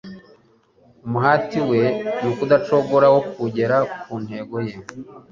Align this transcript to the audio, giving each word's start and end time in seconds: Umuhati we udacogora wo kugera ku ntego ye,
Umuhati 1.05 1.59
we 1.69 1.81
udacogora 2.43 3.07
wo 3.13 3.21
kugera 3.33 3.77
ku 4.01 4.11
ntego 4.23 4.57
ye, 4.67 4.75